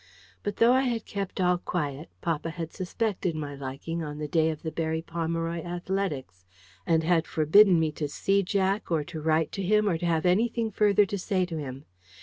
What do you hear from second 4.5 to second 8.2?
the Berry Pomeroy athletics, and had forbidden me to